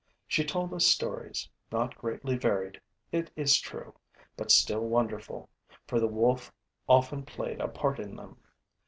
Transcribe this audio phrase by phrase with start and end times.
[0.25, 3.93] She told us stories, not greatly varied, it is true,
[4.35, 5.47] but still wonderful,
[5.85, 6.51] for the wolf
[6.89, 8.37] often played a part in them.